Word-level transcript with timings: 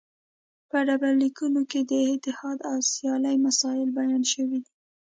په 0.69 0.77
ډبرلیکونو 0.87 1.61
کې 1.69 1.79
د 1.91 1.93
اتحاد 2.13 2.59
او 2.69 2.77
سیالۍ 2.91 3.35
مسایل 3.45 3.89
بیان 3.97 4.23
شوي 4.33 4.59
دي 4.63 4.71